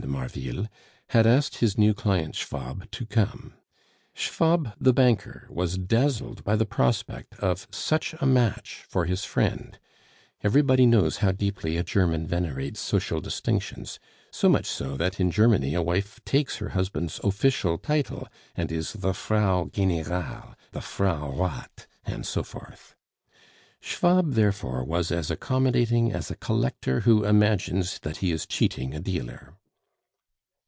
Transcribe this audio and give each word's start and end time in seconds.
de 0.01 0.07
Marville, 0.07 0.67
had 1.09 1.27
asked 1.27 1.57
his 1.57 1.77
new 1.77 1.93
client 1.93 2.35
Schwab 2.35 2.89
to 2.89 3.05
come. 3.05 3.53
Schwab 4.15 4.73
the 4.79 4.93
banker 4.93 5.45
was 5.51 5.77
dazzled 5.77 6.43
by 6.43 6.55
the 6.55 6.65
prospect 6.65 7.35
of 7.37 7.67
such 7.71 8.15
a 8.19 8.25
match 8.25 8.83
for 8.89 9.05
his 9.05 9.25
friend 9.25 9.77
(everybody 10.43 10.87
knows 10.87 11.17
how 11.17 11.31
deeply 11.31 11.77
a 11.77 11.83
German 11.83 12.25
venerates 12.25 12.79
social 12.79 13.21
distinctions, 13.21 13.99
so 14.31 14.49
much 14.49 14.65
so, 14.65 14.97
that 14.97 15.19
in 15.19 15.29
Germany 15.29 15.75
a 15.75 15.83
wife 15.83 16.19
takes 16.25 16.55
her 16.57 16.69
husband's 16.69 17.19
(official) 17.23 17.77
title, 17.77 18.27
and 18.55 18.71
is 18.71 18.93
the 18.93 19.13
Frau 19.13 19.69
General, 19.71 20.55
the 20.71 20.81
Frau 20.81 21.31
Rath, 21.31 21.85
and 22.05 22.25
so 22.25 22.41
forth) 22.41 22.95
Schwab 23.79 24.33
therefore 24.33 24.83
was 24.83 25.11
as 25.11 25.29
accommodating 25.29 26.11
as 26.11 26.31
a 26.31 26.35
collector 26.35 27.01
who 27.01 27.23
imagines 27.23 27.99
that 27.99 28.17
he 28.17 28.31
is 28.31 28.47
cheating 28.47 28.95
a 28.95 28.99
dealer. 28.99 29.53